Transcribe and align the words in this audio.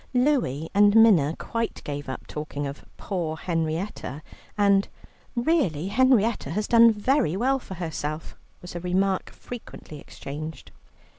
Louie 0.15 0.67
and 0.73 0.95
Minna 0.95 1.35
quite 1.37 1.83
gave 1.83 2.09
up 2.09 2.25
talking 2.25 2.65
of 2.65 2.83
"poor 2.97 3.35
Henrietta," 3.35 4.23
and 4.57 4.87
"Really 5.35 5.89
Henrietta 5.89 6.49
has 6.49 6.67
done 6.67 6.91
very 6.91 7.37
well 7.37 7.59
for 7.59 7.75
herself," 7.75 8.35
was 8.63 8.73
a 8.75 8.79
remark 8.79 9.29
frequently 9.29 9.99
exchanged. 9.99 10.71